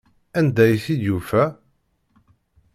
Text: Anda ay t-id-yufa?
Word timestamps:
Anda 0.39 0.61
ay 0.65 0.77
t-id-yufa? 0.83 1.43